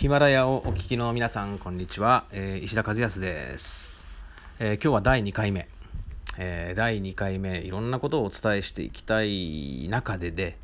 [0.00, 2.24] ヒマラヤをお聞きの皆さん、こんにちは。
[2.32, 4.06] えー、石田和康です、
[4.58, 5.68] えー、今日は第2回目、
[6.38, 10.56] えー、第2回目、いろんなことをお伝えしていきたい中でで、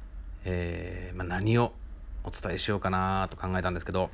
[0.46, 1.74] えまあ、何を
[2.24, 4.08] お伝えしようかなと考えたんですけど、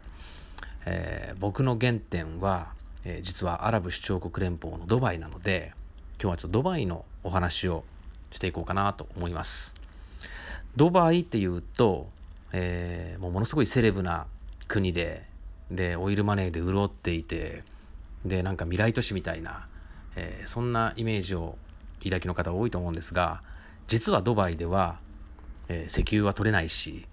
[0.86, 2.72] え僕の原点は、
[3.04, 5.70] え実はアラブ首長国連邦のドバイなので、
[6.20, 7.84] 今日はちょっとドバイのお話を
[8.32, 9.76] していこうかなと思います。
[10.74, 12.08] ドバイっていうと、
[12.52, 14.26] えもうものすごいセレブな
[14.72, 15.26] 国で
[15.70, 17.62] でオイルマネーで潤っていて
[18.24, 19.66] でなんか未来都市みたいな、
[20.16, 21.58] えー、そんなイメージを
[22.02, 23.42] 抱きの方多いと思うんですが
[23.86, 24.98] 実はドバイでは、
[25.68, 27.06] えー、石油は取れないし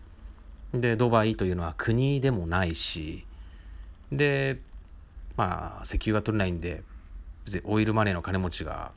[0.74, 3.26] でドバイというのは国でもないし
[4.10, 4.60] で
[5.36, 6.84] まあ石油が取れないんで
[7.66, 8.92] オイルマネーの金持ちが、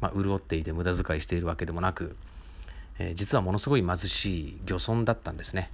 [0.00, 2.14] まあ、潤っていて無駄遣いしているわけでもなく、
[3.00, 5.70] えー、実はものすごい貧しい漁村だったんですね。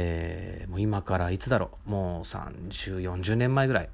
[0.00, 1.90] えー、もう今からいつだろう。
[1.90, 3.88] もう3040年前ぐらい。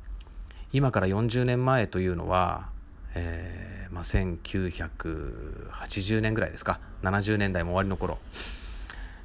[0.74, 2.68] 今から40年前というのは、
[3.14, 6.78] えーまあ、1980年ぐらいですか。
[7.04, 8.18] 70年代も終わりの頃、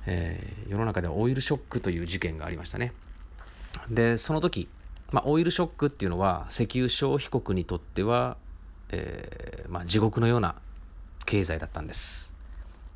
[0.06, 2.94] えー、世の中ではオイルショックという事件がありましたね。
[3.90, 4.70] でその時、
[5.12, 8.38] まあ、オイルショックっていうのは石油消費国にとっては、
[8.92, 10.56] えーまあ、地獄のような
[11.26, 12.34] 経済だったんです。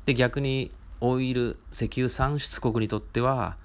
[0.06, 0.70] で逆に
[1.02, 3.62] オイル石油産出国にとっては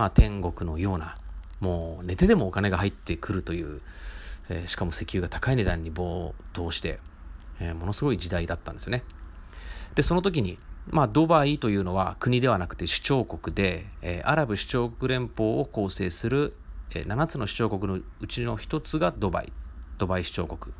[0.00, 1.18] まあ、天国のような
[1.60, 3.82] もう寝てでもお金が入ってくるという、
[4.48, 7.00] えー、しかも石油が高い値段に暴騰して、
[7.60, 9.04] えー、ものすごい時代だったんですよね。
[9.96, 16.54] でその時に、まあ、ドバイというのは国ではなくて首長国で、えー、アラブ首長国連邦を構成する、
[16.94, 19.52] えー、7つの首長国のうちの1つがドバイ
[19.98, 20.74] ドバイ首長国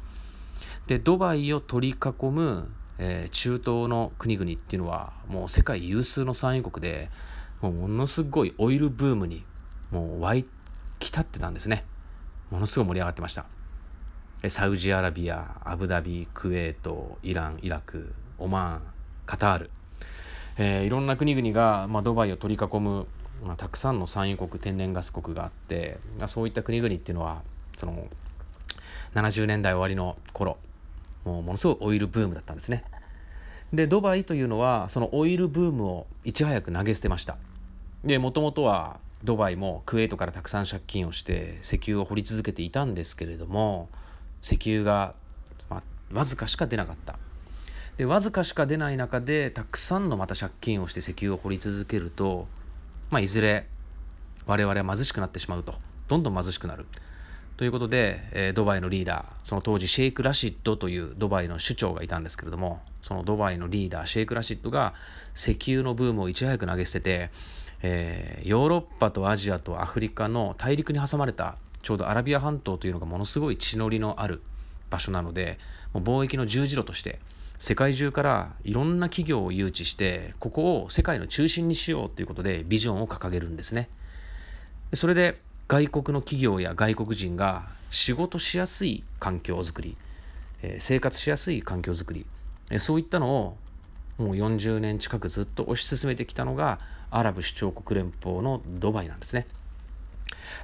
[0.86, 7.10] でドバイを取り囲む、えー、中東の国々っていうのはもう世界有数の産油国で
[7.60, 9.44] もうものすごいオイルブームに
[9.90, 10.34] もう湧
[10.98, 11.84] き立ってたんですね。
[12.50, 13.46] ものすごい盛り上がってました。
[14.48, 18.80] サウジアラビアアブダビクウェートイランイラクオマーン
[19.26, 19.70] カタール、
[20.56, 23.06] えー、いろんな国々が、まあ、ドバイを取り囲む、
[23.44, 27.42] まあ、たくさんの産油国天然ガス国があって、まあ、そういった国々っていうのは
[27.76, 28.08] その
[29.14, 30.56] 70年代終わりの頃
[31.24, 32.84] もうものすごいオイルブームだったんですね。
[33.72, 37.36] でドバイというのはそのオイルブームをいち早く投げ捨てました。
[38.04, 43.88] でもともとはドバイもクウェートからたくさん借金をして石油を掘り続けていたんですけれども
[44.42, 45.14] 石油が、
[45.68, 47.18] まあ、わずかしか出なかった。
[47.98, 52.48] でわずかしか出ない中でたくさんのまた借金をして石油を掘り続けると、
[53.10, 53.66] まあ、いずれ
[54.46, 55.74] 我々は貧しくなってしまうと。
[56.08, 56.86] どんどん貧しくなる。
[57.60, 64.94] ということで、えー、ドバイのリーダーその当時シェイク・ラシッドというドバイの首長がいたんですけれどもそのドバイのリーダーシェイク・ラシッドが
[65.36, 67.30] 石油のブームをいち早く投げ捨てて
[67.82, 74.40] えー、ヨーロッパとアジアとアフリカの大陸に挟まれたちょうどアラビア半島というのがものすごい地の利のある
[74.88, 75.58] 場所なので
[75.92, 77.18] もう貿易の十字路として
[77.58, 83.90] 世界中からいろんな企業を誘致してここを世界の中心にしようということでビジョンを掲げるんですね。
[84.94, 85.40] それで
[85.70, 89.96] 外国の企業や外国人が仕事しやすい環境づくり
[90.62, 92.26] え生活しやすい環境づくり
[92.72, 93.56] えそういったのを
[94.18, 99.46] もう40年近くずっと推し進めてきたのがアラブ首長国連邦のドバイなんですね。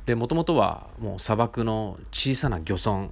[0.07, 3.11] でもともとはもう砂漠の小さな漁村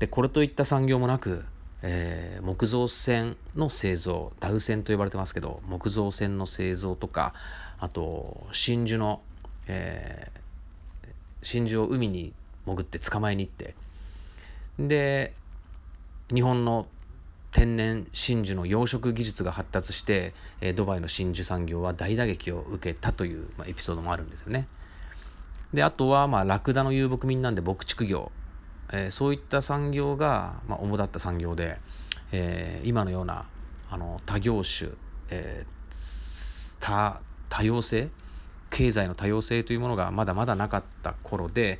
[0.00, 1.46] でこれといった産業もなく、
[1.80, 7.32] えー、木造船の製造ダウ船と呼ばれてますけど木造船の製造とか
[7.78, 9.22] あと真珠の、
[9.66, 10.41] えー、
[11.42, 12.32] 真珠を海に
[12.66, 13.74] 潜って捕まえに行って
[14.78, 15.34] で
[16.32, 16.86] 日本の
[17.52, 20.32] 天然真珠の養殖技術が発達して、
[20.62, 24.66] えドバイの真珠産業は大打撃を受けたという、ま、エピソードもあるんですよね。
[25.74, 28.32] であとはまあラクダの遊牧民なんで牧畜業、
[28.90, 31.78] えー、そういった産業が、まあ、主だった産業で、
[32.30, 33.46] えー、今のような
[33.90, 34.90] あの多業種、
[35.30, 38.08] えー、多多様性
[38.72, 41.78] 経済の多様性というものがまだまだなかった頃で、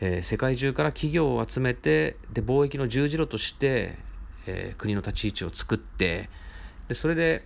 [0.00, 3.98] えー、世界中から企業を集めてで貿易の十字路として
[4.46, 6.30] えー、国の立ち位置を作って
[6.88, 7.44] でそれで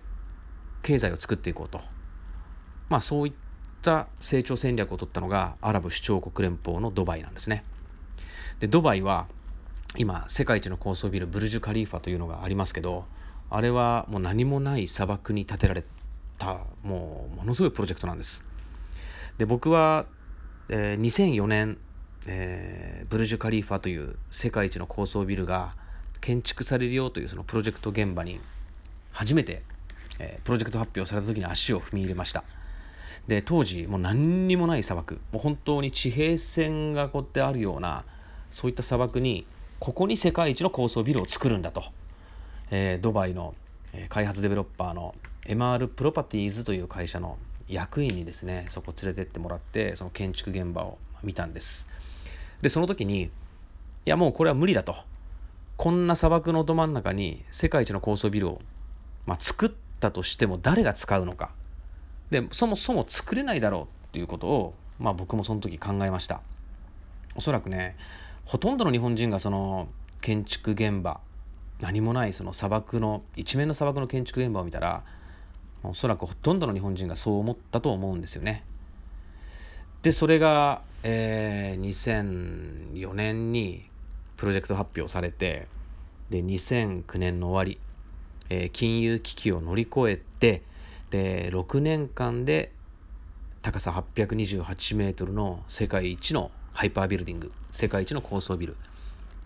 [0.82, 1.80] 経済を作っていこうと、
[2.88, 3.32] まあ、そういっ
[3.82, 7.64] た成長戦略を取ったのがアラブ首長国連邦のドバイなんですね。
[8.60, 9.26] でドバイは
[9.96, 13.06] 今世界一の高層ビルブルジュ・カリーファというのがありますけど
[13.48, 15.82] あれはもう何もない砂漠に建てられ
[16.38, 18.44] たもうものすごいプロジェクトなんです。
[19.40, 20.04] で僕は、
[20.68, 21.78] えー、2004年、
[22.26, 25.74] えー、ブルジュ・カリーファという世界一の高層ビルが
[26.20, 28.38] 建築されるよというそのプロジェクト現場に
[29.12, 29.62] 初めて、
[30.18, 32.44] えー、プロジェクト発表された時に足を踏み入れました。
[33.28, 35.22] で当時もう何にもない砂漠。
[35.32, 38.04] もう本当に地平線がこうってあるような
[38.50, 39.46] そういった砂漠に
[39.78, 41.84] ここに世界一の高層ビルを作るんだと、
[42.70, 43.54] えー、ドバイの
[44.10, 45.14] 開発デベロッパーの
[45.46, 47.38] MR プロパティーズという会社の
[47.70, 51.88] 役員にですねそこ連れてってもらってその建築現場を見たんです。
[52.62, 53.30] でその時にい
[54.04, 54.96] やもうこれは無理だと。
[55.76, 58.60] こんな砂漠のど真ん中に世界一の高層ビルを、
[59.24, 61.52] まあ、作ったとしても誰が使うのか。
[62.30, 66.42] でそもそも作れないだろうっていうことを、まあ、僕もその時考えました。
[67.34, 67.96] おそらくね
[68.44, 69.88] ほとんどの日本人がその
[70.20, 71.20] 建築現場
[71.80, 75.02] 何もないその砂漠の一面の砂漠の建築現場を見たら
[75.82, 78.64] おそらくほとんどの日本人がそう思ったと思うんですよね。
[80.02, 83.88] でそれが、えー、2004年に
[84.36, 85.66] プロジェクト発表されて
[86.30, 87.78] で2009年の終わり、
[88.48, 90.62] えー、金融危機を乗り越えて
[91.10, 92.72] で6年間で
[93.60, 98.76] 高さ828メートルの世界一のハイパービルディング世界一の高層ビル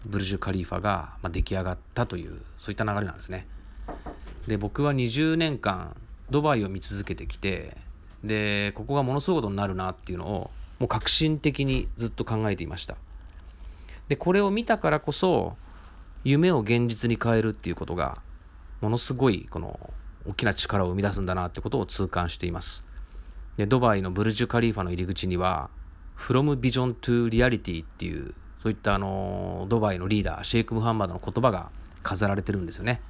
[0.06, 3.46] ブルジュ・カリーファがまあ出来上がったというそういった流れなんですね
[4.46, 5.96] で僕は20年間
[6.30, 7.76] ドバイを見続けてきて
[8.22, 12.96] でここがものすごいことになるなっていうのをもう革新的にずっと考えていました。
[14.08, 15.56] でこれを見たからこそ
[16.24, 18.18] 夢を現実に変えるっていうことが
[18.80, 19.78] ものすごいこの
[20.26, 22.84] 大きな力を生み出すんだなってことを痛感しています。
[23.56, 25.70] でドバイのブルジュ・カリーファの入り口には
[26.18, 31.70] From Vision to Reality っていうそういったあのドバイのリーダーシェイク・ムハンマドの言葉が
[32.02, 33.00] 飾られてるんですよね。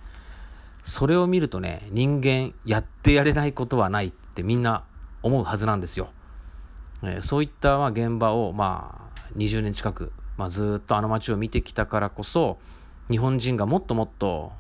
[0.85, 4.85] それを見るとね人間やってやれないことはないってみんな
[5.23, 6.11] 思うはずなんですよ、
[7.03, 12.59] えー、そういったまあ現場をまあ20年近く、まあ、ずっとあの街を見てきたからこそ
[13.11, 14.53] 日本人がもっともっと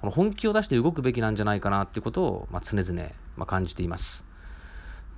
[0.00, 3.02] この本気を出して動くべきなんじゃないかなっていうことを、まあ、常々、
[3.36, 4.24] まあ、感じています。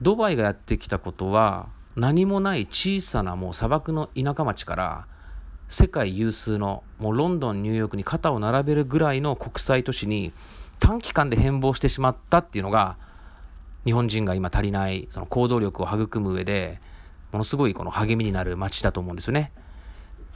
[0.00, 5.06] ドバイがやってきたことは何もない小さなもう砂漠の田舎町から
[5.72, 10.32] 世界有数のもうロンドンニューヨークに肩を並べるぐらいの国際都市に
[10.78, 12.96] 短期間で変貌してしまったっていうのが
[13.84, 16.78] 日本人が今足りないその行動力を育む上で
[17.32, 19.50] ものすごいこの励みになる街だと思うんですよね。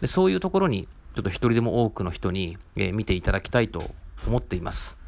[0.00, 3.90] でそういうところにちょっと一人でも多くの人に、えー、見ていただきたいと
[4.26, 4.98] 思っています。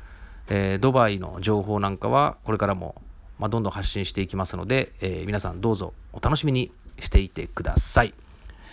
[0.49, 3.01] えー、ドバイの情報なんかはこれからも
[3.39, 8.13] まあ、どんどん発信していきますので、えー、皆さんどうぞお楽しみにしていてください、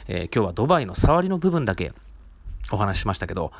[0.07, 1.93] えー、今日はドバイの触りの部分だけ
[2.71, 3.51] お話ししましたけど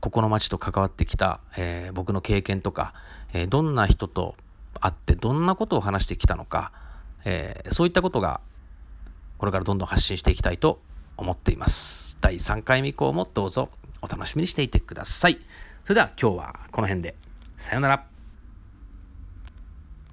[0.00, 2.92] ここの街と関わってきた、えー、僕の経験とか、
[3.32, 4.34] えどんな人と
[4.78, 6.72] 会ってどんなことを話してきたのか、
[7.24, 8.42] えそういったことが
[9.38, 10.78] これからどんどん発信していきたいと
[11.16, 12.18] 思っています。
[12.20, 13.70] 第3回目以降もどうぞ
[14.02, 15.38] お楽しみにしていてください。
[15.84, 17.14] それでは今日はこの辺で。
[17.56, 18.13] さようなら。